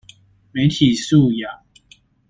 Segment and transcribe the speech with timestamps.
[0.51, 1.59] 媒體素養